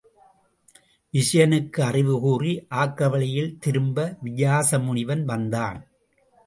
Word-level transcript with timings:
விசயனுக்கு 1.13 1.81
அறிவு 1.81 2.19
கூறி 2.19 2.53
ஆக்க 2.69 3.09
வழியில் 3.09 3.57
திருப்ப 3.59 4.17
வியாச 4.21 4.79
முனிவன் 4.79 5.23
வந்தான். 5.25 5.79